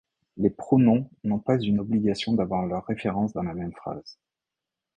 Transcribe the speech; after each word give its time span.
Les 0.35 0.49
pronoms 0.49 1.07
n'ont 1.23 1.37
pas 1.37 1.59
une 1.59 1.79
obligation 1.79 2.33
d'avoir 2.33 2.65
leur 2.65 2.87
référence 2.87 3.33
dans 3.33 3.43
la 3.43 3.53
même 3.53 3.71
phrase. 3.71 4.17